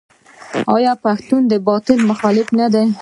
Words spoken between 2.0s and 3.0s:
مخالف نه دی؟